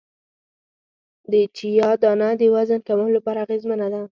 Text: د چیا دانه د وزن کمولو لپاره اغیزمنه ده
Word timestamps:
د 1.31 1.33
چیا 1.57 1.89
دانه 2.01 2.29
د 2.39 2.41
وزن 2.55 2.79
کمولو 2.87 3.13
لپاره 3.17 3.39
اغیزمنه 3.45 3.87
ده 3.93 4.01